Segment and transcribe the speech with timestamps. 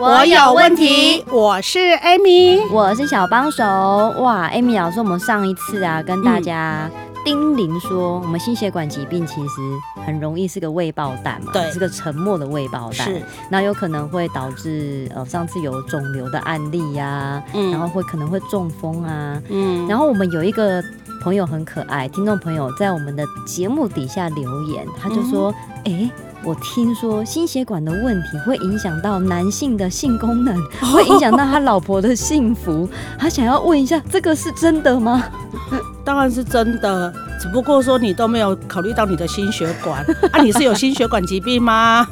[0.00, 1.22] 我有问题。
[1.30, 3.62] 我是 Amy，我是小帮手。
[3.62, 6.90] 哇，Amy 老师，我们上一次啊，跟大家
[7.22, 9.60] 叮咛说，我们心血管疾病其实
[10.06, 13.08] 很容易是个未爆弹嘛，对，是个沉默的未爆弹。
[13.08, 20.82] 是，那有可能会导致呃，上次有肿瘤的案例呀、啊，嗯，然后会可能会中风啊，嗯，然后我们有一个
[21.20, 25.98] 朋友很可爱，听众朋友在我们的节目底下留言，他就说，哎、嗯。
[25.98, 26.10] 欸
[26.42, 30.56] 我听说心血管的问题会影响到男性的性功能，
[30.90, 32.88] 会影响到他老婆的幸福。
[33.18, 35.22] 他想要问一下，这个是真的吗？
[36.02, 40.40] 当然是真的，只不过说你都没有考虑到你的心血管 啊！
[40.40, 42.08] 你是有心血管疾病吗？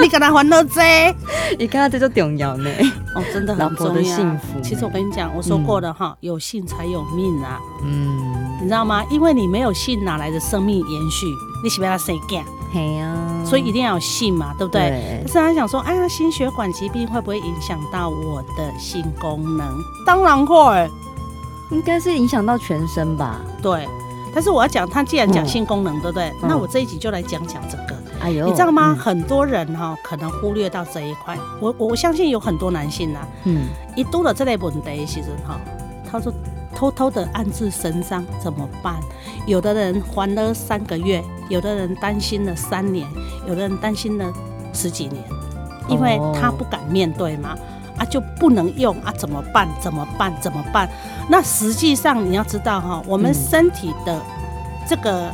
[0.00, 1.12] 你跟他还了债？
[1.58, 2.70] 你看他这就重要呢。
[3.14, 3.92] 哦，真的很重要。
[3.92, 4.60] 老婆的幸福。
[4.60, 7.58] 其实我跟你讲，我说过的哈，有性才有命啊。
[7.82, 9.04] 嗯，你知道吗？
[9.10, 11.26] 因为你没有性，哪来的生命延续？
[11.62, 12.44] 你喜不喜欢谁干？
[12.72, 13.12] 嘿呀，
[13.44, 14.90] 所以一定要有性嘛，对不对？
[14.90, 15.22] 对。
[15.22, 19.76] 可是他想说，哎呀，心血管疾病会不会影响到我的性功能？
[20.06, 20.88] 当然会，
[21.70, 23.40] 应该是影响到全身吧。
[23.60, 23.88] 对。
[24.32, 26.32] 但是我要讲，他既然讲性功能，嗯、对不对？
[26.40, 27.89] 那我这一集就来讲讲这个。
[28.20, 28.94] 哎呦，你知道吗？
[28.94, 31.36] 嗯、很多人哈可能忽略到这一块。
[31.60, 35.58] 我我相信有很多男性呐，嗯，一多了这类问题其实哈，
[36.10, 36.32] 他说。
[36.72, 38.94] 偷偷的暗自神伤怎么办？
[39.44, 43.06] 有的人还了三个月，有的人担心了三年，
[43.46, 44.32] 有的人担心了
[44.72, 45.22] 十几年，
[45.88, 47.58] 因为他不敢面对嘛，
[47.98, 49.68] 啊就不能用啊，怎么办？
[49.80, 50.32] 怎么办？
[50.40, 50.88] 怎么办？
[51.28, 54.18] 那实际上你要知道哈，我们身体的
[54.88, 55.28] 这个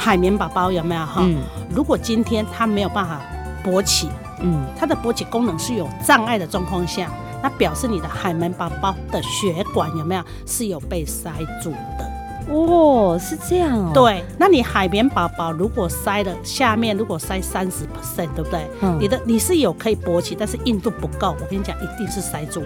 [0.00, 1.22] 海绵宝宝有没有哈？
[1.68, 3.20] 如果今天它没有办法
[3.62, 4.08] 勃起，
[4.40, 7.10] 嗯，它的勃起功能是有障碍的状况下。
[7.42, 11.30] 那表示你的海绵宝宝的血管有没有是有被塞
[11.62, 12.10] 住的？
[12.50, 13.90] 哦，是这样哦。
[13.94, 18.66] 对，那你海绵宝宝如果塞了下面，如果塞三十 percent，对不对？
[18.80, 18.98] 嗯。
[18.98, 21.34] 你的你是有可以勃起，但是硬度不够。
[21.40, 22.62] 我跟你讲，一定是塞住，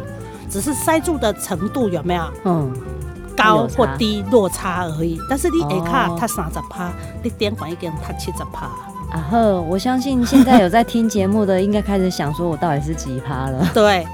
[0.49, 2.25] 只是塞住的程度有没有？
[2.45, 2.73] 嗯。
[3.37, 5.19] 高或低落差而已。
[5.29, 8.67] 但是你 A 卡他三十趴，你点管一根他七十趴。
[9.13, 13.69] 啊呵，我相信现在有在听节目的， 应该开始想说，我到底是几趴了？
[13.73, 14.07] 对。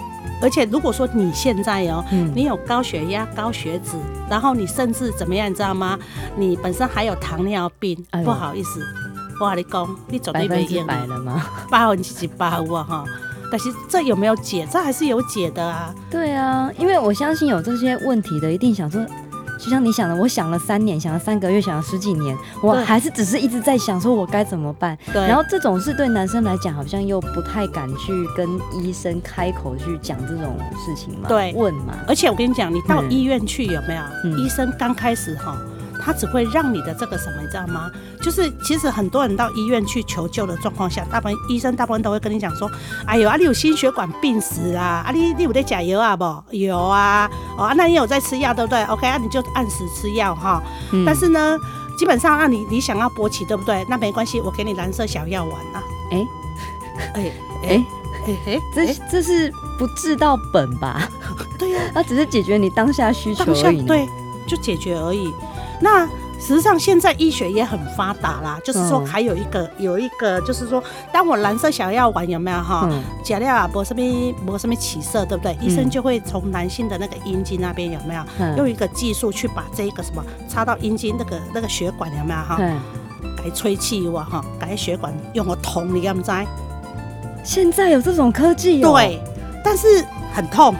[0.42, 2.02] 而且如果说你现在哦，
[2.34, 3.90] 你有高血压、高血脂，
[4.26, 5.98] 然后你甚至怎么样，你知道吗？
[6.34, 7.94] 你本身还有糖尿病，
[8.24, 8.80] 不好意思，
[9.38, 11.44] 我跟你讲，你走百分之百了吗？
[11.70, 13.04] 百分之百啊哈！
[13.50, 14.66] 但是这有没有解？
[14.70, 15.94] 这还是有解的啊。
[16.10, 19.04] 对啊，因为我相信有这些问题的，一定想说。
[19.62, 24.96] 就像你想的，我想了三年，想了三个月，想了十几年，我还是只是一直在想，说我该怎么办。
[25.12, 25.20] 对。
[25.28, 31.28] 然后这种事对男生来讲，好像又不太敢去跟医生开口去讲这种事情嘛。
[31.28, 31.52] 对。
[31.54, 31.94] 问嘛。
[32.08, 34.02] 而且我跟你讲，你到医院去有没有？
[34.24, 35.54] 嗯、医生刚开始哈。
[36.00, 37.90] 他只会让你的这个什么，你知道吗？
[38.20, 42.70] 就是其实很多人到医院去求救的状况下，大部分医生大部分都会跟你讲说
[43.06, 46.24] ：“哎呦，啊，你有心血管病史啊，啊，你你有在加油啊不？
[46.50, 50.62] 有啊，哦，那你有在吃药对不对？OK，啊，你就按时吃药哈。
[50.92, 51.56] 嗯、但是呢，
[51.96, 53.84] 基本上让你你想要勃起对不对？
[53.88, 55.82] 那没关系，我给你蓝色小药丸啊。
[56.12, 56.26] 哎
[57.14, 57.32] 哎
[57.62, 57.84] 哎
[58.26, 61.08] 哎哎，这这是不治到本吧？
[61.58, 64.06] 对呀、啊， 它只是解决你当下需求而已，对，
[64.46, 65.32] 就解决而已。
[65.80, 66.06] 那
[66.38, 70.82] 实际上现在医学也很发达啦，就是说还有一个有一个就是说，
[71.12, 72.88] 当我蓝色小药丸有没有哈？
[73.22, 75.56] 假料啊，没什么没什么起色，对不对？
[75.60, 78.22] 医生就会从男性的那个阴茎那边有没有
[78.56, 82.56] 用一个技术去把这个什么插到阴茎那个那个血管有没有哈？
[83.36, 86.30] 改吹气哇哈，改血管用个铜，你敢不知？
[87.44, 88.80] 现在有这种科技？
[88.80, 89.20] 对，
[89.62, 90.74] 但是很痛。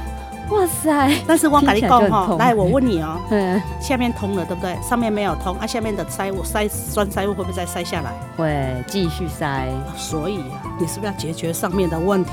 [0.51, 1.13] 哇塞！
[1.27, 4.77] 但是我跟你讲哈，来，我问你哦， 嗯，下面通了对不对？
[4.83, 8.13] 上面没有通啊，下面的塞物塞栓塞物会不会再塞下来？
[8.37, 9.69] 会继续塞。
[9.97, 12.33] 所以啊，你是不是要解决上面的问题，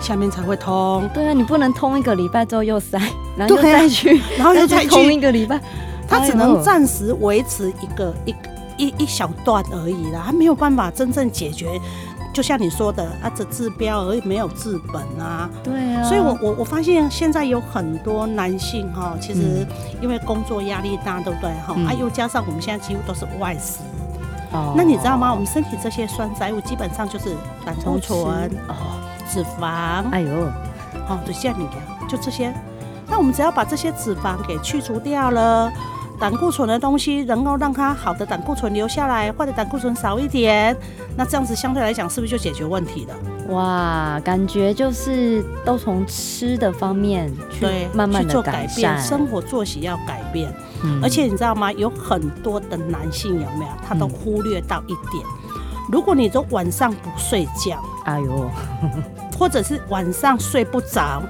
[0.00, 1.08] 下面才会通？
[1.12, 2.98] 对啊，你不能通一个礼拜之后又塞，
[3.36, 5.60] 然后又再去， 然后又再通一个礼拜，
[6.08, 8.34] 它只能暂时维持一个一
[8.78, 11.78] 一一小段而已啦，它没有办法真正解决。
[12.32, 15.48] 就像你说的啊，只治标而没有治本啊。
[15.62, 16.02] 对啊。
[16.04, 19.66] 所以我我我发现现在有很多男性哈，其实
[20.00, 21.74] 因为工作压力大，对不对哈？
[21.88, 23.80] 啊，又加上我们现在几乎都是外食。
[24.52, 24.74] 哦。
[24.76, 25.32] 那你知道吗？
[25.32, 28.18] 我们身体这些酸载物基本上就是胆固醇、
[28.68, 28.74] 哦
[29.28, 30.04] 脂肪。
[30.10, 30.30] 哎呦。
[31.08, 32.52] 哦，就像你讲，就这些。
[33.08, 35.68] 那我们只要把这些脂肪给去除掉了，
[36.20, 40.76] 胆固醇的东西能够让它好的胆固醇留下来，坏的胆固醇少一点，
[41.16, 43.14] 那这样子相对来讲是不是就解决问题了？
[43.52, 50.52] 哇，感觉就是都从吃的方面去慢慢的改变，生活作息要改变。
[50.82, 51.70] 嗯、而且你知道吗？
[51.72, 53.70] 有很多的男性有没有？
[53.86, 55.60] 他都忽略到一点，嗯、
[55.90, 58.50] 如果你都晚上不睡觉，哎呦，
[59.38, 61.22] 或者是晚上睡不着。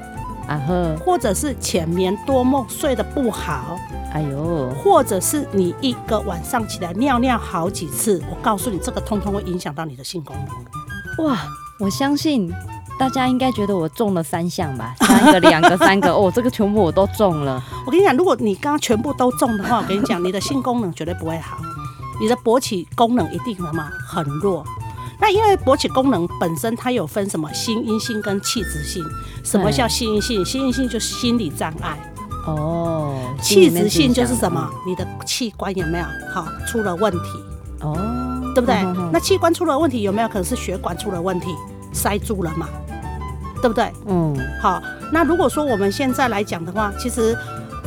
[0.49, 3.79] 啊呵，或者是浅眠多梦，睡得不好，
[4.13, 11.27] 哎呦，或者是你一个晚上起来尿尿好几次，我告诉你，这个通通会影响到你的性功能。
[11.27, 11.39] 哇，
[11.79, 12.53] 我相信
[12.99, 17.63] 大家应该觉得我中了三项吧， 三个、两个、三个，哦， 这个全部我都中了。
[17.87, 21.59] 我跟你讲，如果你刚刚全部都中的话，我跟你讲，你的性功能绝对不会好，
[22.21, 24.65] 你的勃起功能一定什么很弱。
[25.21, 29.05] 那因为勃起功能本身它有分什么心因性跟器质性。
[29.45, 30.45] 什么叫心因性？
[30.45, 31.99] 心因性就是心理障碍。
[32.47, 33.15] 哦。
[33.43, 34.71] 器质性就是什么？
[34.87, 37.19] 你的器官有没有好出了问题？
[37.81, 37.97] 哦。
[38.55, 38.77] 对不对？
[39.13, 41.55] 那器官出了问题，有没有可能是血管出了问题，
[41.93, 42.69] 塞住了嘛？
[43.63, 43.93] 对不对？
[44.07, 44.37] 嗯。
[44.61, 44.83] 好，
[45.13, 47.37] 那如果说我们现在来讲的话，其实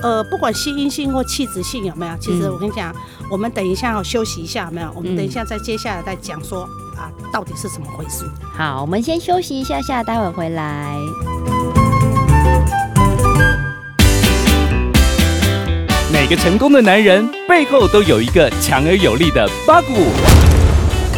[0.02, 4.90] 呃，不管心因性或器质性有没有，其实我跟你讲，嗯、我们等一下要休息一下，有没有？
[4.96, 6.68] 我们等一下再接下来再讲说。
[6.96, 8.24] 啊，到底是怎么回事？
[8.56, 10.96] 好，我们先休息一下下，待会儿回来。
[16.36, 19.94] 个成功的男人背后都有一个强而有力的八股。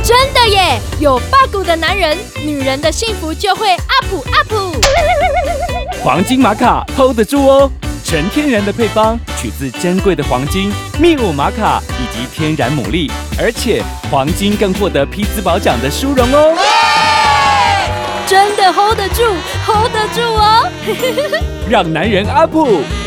[0.03, 4.75] 真的耶，有八股的男人，女人的幸福就会 up up。
[6.03, 7.71] 黄金玛卡 hold 得住哦。
[8.03, 13.09] 纯天然的配方，取自珍贵的黄金、秘鲁玛卡以及天然牡蛎，
[13.39, 13.81] 而且
[14.11, 16.53] 黄金更获得匹兹堡奖的殊荣哦！
[18.27, 19.23] 真的 hold 得住
[19.65, 20.69] ，hold 得住哦！
[21.69, 22.53] 让男人 up，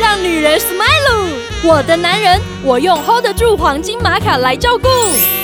[0.01, 0.59] 让女人。
[1.65, 4.89] 我的男人，我用 hold 得住黄金玛卡来照顾；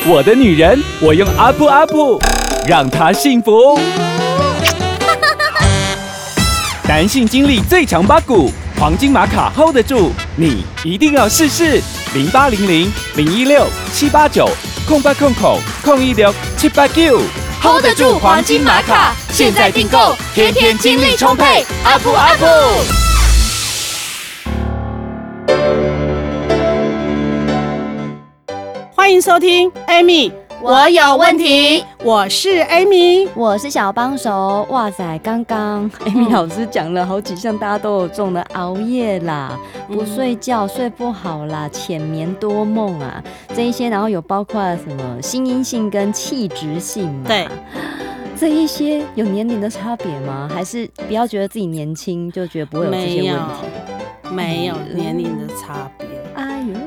[0.07, 2.21] 我的女人，我用阿布阿布
[2.69, 3.79] 让她幸福。
[6.89, 8.51] 男性精力最强八股。
[8.79, 11.81] 黄金玛卡 hold 得住，你一定要试试。
[12.15, 14.49] 零八零零零一六七八九
[14.87, 17.21] 空八空口空一六七八九
[17.61, 22.39] hold 得住黄金玛卡，现在订购，天天精力充沛，up up。
[22.41, 23.04] 欢
[29.15, 30.33] 迎收听，Amy。
[30.61, 34.67] 我有问题，我是 Amy，我是小帮手。
[34.71, 39.57] 哇塞，刚刚 Amy 老师讲了好几项，大家都有中的熬夜啦，
[39.87, 43.23] 不睡觉睡不好啦，浅眠多梦啊，
[43.55, 47.29] 这一些，然后有包括什么心因性跟器质性嘛？
[47.29, 47.47] 对，
[48.37, 50.51] 这一些有年龄的差别吗？
[50.53, 54.35] 还是不要觉得自己年轻就觉得不会有这些问题？
[54.35, 56.09] 没有，没有年龄的差别。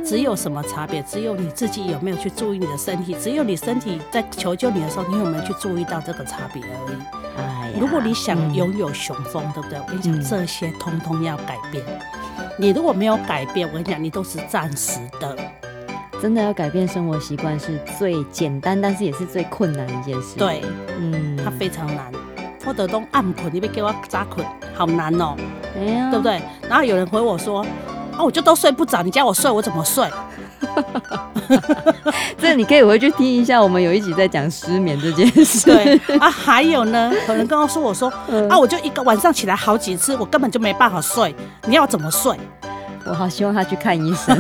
[0.08, 1.04] 只有什么差别？
[1.04, 3.14] 只有你自己有没有去注意你的身体？
[3.16, 6.98] 只有你身体在求救你的时候，你有没有去注意到这个差别而已。
[7.38, 9.80] 哎呀，如果你想拥有雄风，嗯、对不对？
[9.80, 11.84] 我跟你讲，这些通通要改变。
[12.58, 15.36] 你如果没有改变，我跟你讲，你都是暂时的。
[16.22, 20.38] 真的要改变生活习惯是最简单，但是也是最困难的一件事。
[20.38, 20.64] 对，
[20.98, 22.10] 嗯，它非常难。
[22.66, 25.36] 或者都暗困，你别给我扎困，好难哦。
[25.78, 26.42] 哎呀，对不对？
[26.70, 27.66] 然后有人回我说。
[28.18, 30.08] 哦，我就都睡不着，你叫我睡，我怎么睡？
[32.38, 35.66] 这你可以回去听一下，我们有一集在讲失眠这件事。
[35.66, 42.36] 对啊，还有呢，可能刚刚说我说、嗯、啊，我就一个晚上起来好几次，我根本就没办法睡，你要怎么睡？
[43.06, 44.38] 我好希望他去看医生，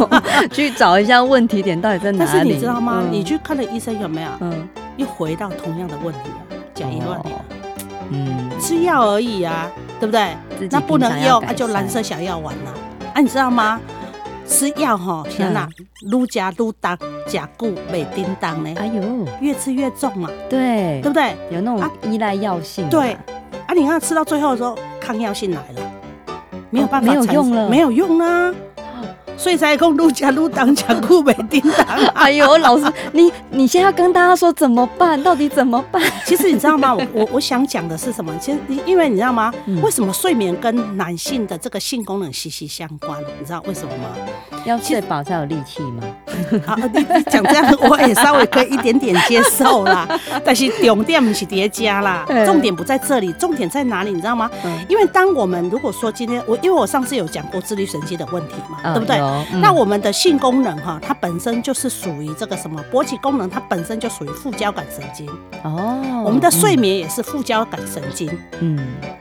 [0.52, 2.30] 去找一下问题点到底在哪里。
[2.30, 3.00] 但是你知道吗？
[3.02, 4.28] 嗯、你去看了医生有没有？
[4.40, 6.40] 嗯，又回到同样的问题啊，
[6.74, 7.34] 讲一乱点。
[8.10, 10.36] 嗯，吃药而已啊，对不对？
[10.70, 12.70] 那不能用，那、啊、就蓝色小药丸了。
[12.70, 12.74] 啊，
[13.16, 13.80] 你知道吗？
[14.46, 15.68] 吃药哈，天哪，
[16.02, 16.74] 愈吃愈重，
[17.28, 18.74] 吃久袂叮当呢。
[18.76, 20.28] 哎呦，越吃越重嘛。
[20.48, 21.36] 对，对不对？
[21.50, 22.88] 有那种依赖药性。
[22.88, 23.12] 对，
[23.68, 25.92] 啊，你看吃到最后的时候，抗药性来了，
[26.70, 28.52] 没有办法，没有用了，没有用啦。
[29.40, 31.86] 所以才讲愈吃愈重，吃久袂叮当。
[32.14, 35.20] 哎呦，老师，你你现在要跟大家说怎么办？
[35.22, 36.02] 到底怎么办？
[36.26, 36.94] 其实你知道吗？
[36.94, 38.30] 我我我想讲的是什么？
[38.38, 39.50] 其实因为你知道吗？
[39.64, 43.18] 嗯、为什么睡眠跟男性的这个性功能息息相关？
[43.38, 44.10] 你知道为什么吗？
[44.66, 46.02] 要睡饱才有力气吗？
[46.66, 50.06] 好， 你你讲这样， 我也稍微可以一点点接受啦。
[50.44, 54.10] 但是重点不是叠加啦，重点不在这里，重点在哪里？
[54.10, 54.50] 你知道吗？
[54.66, 59.29] 嗯、因为当我们如果说今天我，因为我上次有讲过自律神经的问题嘛，嗯、对不对？
[59.30, 59.46] 哦。
[59.60, 65.28] 那我们的性功能哈，它本身就是属于这个什么勃起功能，它本身就属于副交感神经
[65.62, 66.22] 哦。
[66.24, 68.30] 我们的睡眠也是副交感神经。
[68.60, 68.78] 嗯，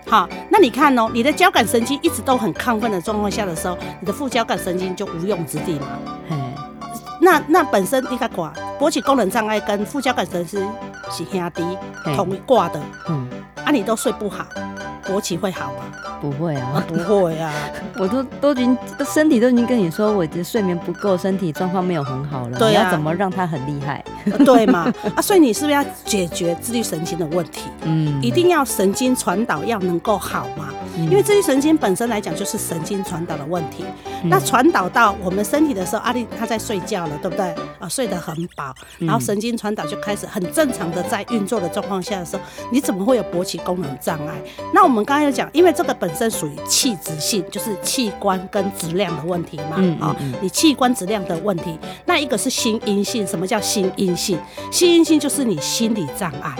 [0.08, 5.88] 好，那你看哦，你的交感神经一直都很亢奋的状况下的时候，你的副交感神经就无用之地嘛。
[7.22, 10.62] 那那本身你看挂勃起功能障碍跟副交感神经
[11.12, 11.62] 是兄弟
[12.16, 12.80] 同一挂的。
[13.10, 13.30] 嗯，
[13.66, 14.46] 啊，你都睡不好，
[15.06, 15.86] 勃起会好吗？
[16.22, 17.54] 不会啊，啊，不会啊，
[17.98, 22.58] 我都都已经身体都已经跟你说，我的睡眠不够，身体状况没有很好了。
[22.58, 24.04] 对啊，你要怎么让它很厉害？
[24.46, 24.92] 对嘛？
[25.16, 27.70] 啊，所以你是不是要解决自律神经的问题？
[27.84, 30.70] 嗯，一定要神经传导要能够好嘛。
[31.06, 33.86] 因为自律神经本身来讲就是神经传导的问题，
[34.24, 37.54] 嗯、那传导到我们身体的时候，阿丽她在睡觉了，对不对？
[37.80, 42.42] 啊，睡得很饱，然后神经传导就开始很正常的在运作的状况下的时候，
[42.72, 44.34] 你怎么会有勃起功能障碍？
[44.74, 49.76] 那我们刚刚有讲，因为这个本身属于器质性，就是器官跟质量的问题嘛。
[49.78, 53.26] 嗯，嗯，嗯，你器官质量的问题，那一个是心因性。
[53.26, 54.40] 什么叫心因性？
[54.72, 56.56] 心因性就是你心理障碍。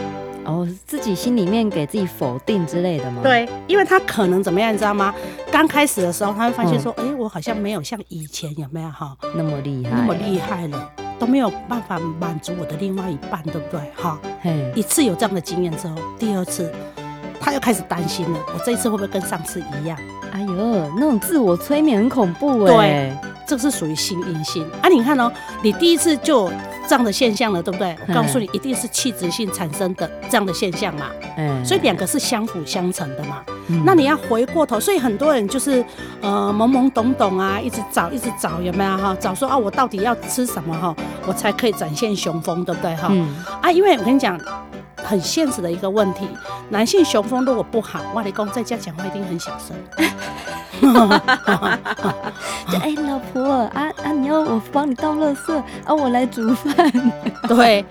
[0.50, 3.22] 哦，自己心里面给自己否定之类的吗？
[3.24, 5.14] 对，因为他可能怎么样，你知道吗？
[5.52, 13.80] 刚开始的时候，他会发现说，哎、嗯欸，我好像没有像以前有没有哈那么厉害，那么厉害了，都没有办法满足我的另外一半，对不对？
[13.96, 16.72] 哈，嘿，一次有这样的经验之后，第二次
[17.40, 19.98] 他又开始担心了，我这一次会不会跟上次一样？
[20.32, 23.16] 哎呦，那种自我催眠很恐怖哎。
[23.18, 24.90] 对，这是属于心因性啊。
[24.90, 25.32] 你看哦，
[25.64, 26.52] 你第一次就。
[26.88, 27.96] 这样的现象了，对不对？
[28.08, 31.06] 我告诉你，一定是气质性产生的这样的现象嘛。
[31.38, 33.44] 嗯，所以两个是相辅相成的嘛。
[33.68, 35.86] 嗯，那你要回过头，所以很多人就是
[36.20, 39.16] 呃懵懵懂懂啊，一直找，一直找，有没有哈？
[39.20, 40.96] 找说啊，我到底要吃什么哈，
[41.28, 43.10] 我才可以展现雄风，对不对哈？
[43.12, 43.36] 嗯。
[43.62, 44.36] 啊，因为我跟你讲。
[45.10, 46.28] 很现实的一个问题，
[46.70, 49.76] 男性雄风如果不好，外力公在家讲话一定很小声。
[52.70, 56.92] 就哎、欸，老婆啊啊，你要我帮你倒垃圾啊，我来煮饭。
[57.48, 57.84] 对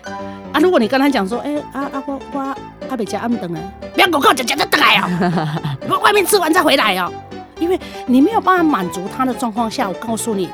[0.53, 2.39] 啊，如果你跟他讲说，哎、欸、啊啊，我我
[2.89, 3.61] 阿北家暗灯了，
[3.95, 5.05] 不要跟我讲讲讲等来哦，
[5.91, 7.13] 我外面吃完再回来哦，
[7.59, 10.49] 因为你没有办法满足他的状况下，我告诉你。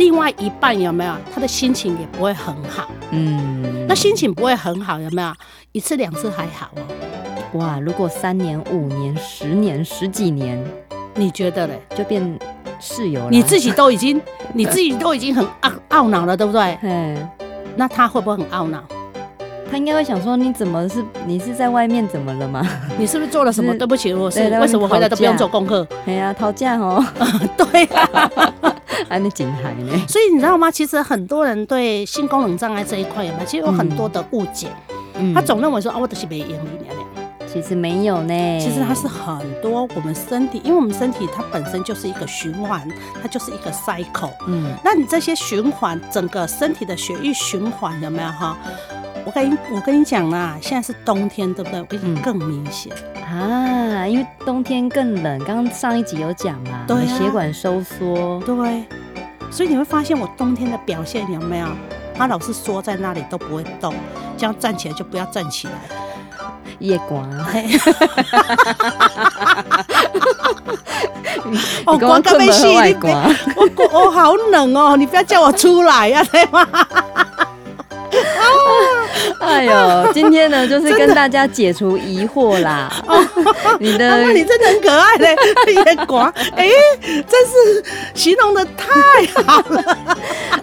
[0.00, 1.14] 另外一半有没有？
[1.32, 2.88] 他的心情也不会很好。
[3.10, 5.30] 嗯，那心情不会很好，有没有？
[5.72, 6.82] 一次两次还好哦。
[7.58, 10.58] 哇，如果三年、五年、十年、十几年，
[11.14, 11.78] 你觉得嘞？
[11.94, 12.38] 就变
[12.80, 13.28] 室友了。
[13.30, 14.18] 你自己都已经，
[14.54, 16.78] 你自己都已经很懊懊恼了，对不对？
[16.82, 17.28] 嗯。
[17.76, 18.82] 那他会不会很懊恼？
[19.70, 21.04] 他应该会想说：你怎么是？
[21.26, 22.66] 你是在外面怎么了吗？
[22.96, 23.76] 你是不是做了什么？
[23.76, 25.86] 对不起，我是为什么回来都不用做功课？
[26.06, 27.04] 哎呀，讨价哦。
[27.58, 28.79] 对呀。
[29.08, 30.70] 还没进海呢，所以你知道吗？
[30.70, 33.44] 其实很多人对性功能障碍这一块有没有？
[33.46, 34.68] 其实有很多的误解。
[35.14, 37.00] 嗯，他总认为说啊，我都是没眼力娘娘。
[37.52, 42.88] 其实没有呢，其实它是很多我们身体，因为我们身体它本身就是一个循环，
[43.20, 44.30] 它就是一个 cycle。
[44.46, 48.56] 嗯，那你这些循环，整个身体的血液循环有没有哈？
[49.24, 51.80] 我跟你我跟你讲啦，现在是冬天，对不对？
[51.80, 52.92] 我跟你讲更明显、
[53.30, 55.38] 嗯、啊，因为冬天更冷。
[55.44, 58.84] 刚刚上一集有讲嘛，对、啊，血管收缩，对，
[59.50, 61.66] 所以你会发现我冬天的表现有没有？
[62.14, 63.94] 他老是缩在那里都不会动，
[64.36, 65.74] 这样站起来就不要站起来。
[66.78, 67.22] 夜光，
[71.84, 72.66] 哦，光个被吸，
[73.54, 76.66] 我我我好冷哦，你不要叫我出来呀，对吗？
[79.40, 82.92] 哎呦，今天呢，就是跟大家解除疑惑啦。
[83.80, 85.36] 你的，你真的很可爱嘞，
[85.72, 86.68] 夜光， 哎，
[87.02, 89.98] 真是形容的太好了。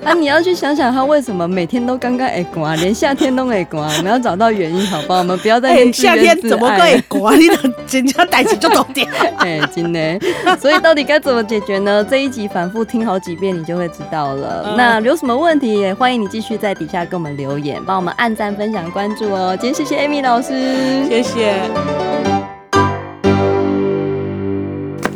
[0.03, 5.19] 啊，你要去想想他为什么每天都刚刚哎刮，连夏天都会寒，我们要找到原因，好不好？
[5.19, 5.75] 我们不要再。
[5.91, 7.34] 夏天怎么会刮？
[7.36, 7.57] 你的
[7.89, 9.07] 人家代志就懂点。
[9.39, 10.19] 哎，真的。
[10.60, 12.05] 所以到底该怎么解决呢？
[12.07, 14.63] 这一集反复听好几遍，你就会知道了。
[14.67, 19.58] 嗯、那有什么问题，也欢迎你继续在底下给我们留言，帮我们按赞、分享、关注哦。
[19.60, 21.54] 今天谢谢 Amy 老师，谢谢。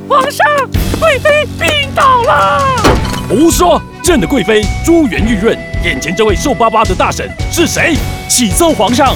[0.08, 0.46] 皇上，
[1.00, 2.62] 贵妃病倒了。
[3.30, 3.82] 胡说！
[4.04, 5.56] 朕的贵妃珠圆玉润，
[5.86, 7.96] 眼前这位瘦巴巴的大婶是谁？
[8.28, 9.16] 启奏皇上，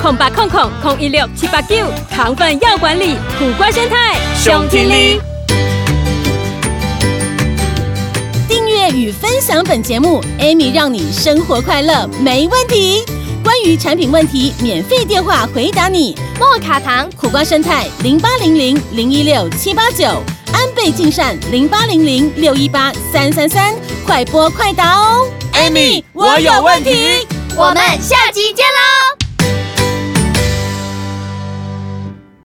[0.00, 1.76] 空八空空空一六七八九，
[2.10, 5.20] 糖分要管理，苦瓜生态熊天力。
[8.48, 13.04] 订阅与分享本节目，Amy 让你生活快乐没问题。
[13.44, 16.16] 关于产品问题，免费电话回答你。
[16.38, 20.06] 莫卡糖苦瓜生态零八零零零一六七八九，
[20.54, 23.74] 安倍晋善零八零零六一八三三三，
[24.06, 25.28] 快播快答哦。
[25.52, 27.26] Amy，我有问题。
[27.54, 28.99] 我们下集见喽。